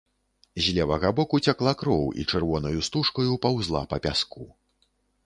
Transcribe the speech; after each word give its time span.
З 0.67 0.71
левага 0.77 1.11
боку 1.19 1.39
цякла 1.51 1.73
кроў 1.81 2.07
і 2.23 2.25
чырвонаю 2.31 2.79
стужкаю 2.87 3.37
паўзла 3.45 3.83
па 3.93 4.01
пяску. 4.07 4.49